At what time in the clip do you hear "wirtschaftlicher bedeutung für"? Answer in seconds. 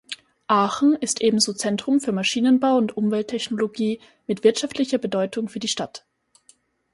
4.43-5.59